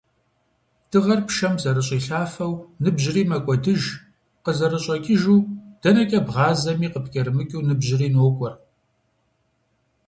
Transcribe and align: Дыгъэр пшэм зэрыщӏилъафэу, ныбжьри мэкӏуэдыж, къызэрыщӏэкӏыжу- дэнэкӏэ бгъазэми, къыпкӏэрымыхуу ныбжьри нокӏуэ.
Дыгъэр 0.89 1.19
пшэм 1.27 1.55
зэрыщӏилъафэу, 1.61 2.53
ныбжьри 2.83 3.23
мэкӏуэдыж, 3.29 3.83
къызэрыщӏэкӏыжу- 4.43 5.47
дэнэкӏэ 5.81 6.19
бгъазэми, 6.27 6.91
къыпкӏэрымыхуу 6.93 7.65
ныбжьри 7.67 8.07
нокӏуэ. 8.13 8.51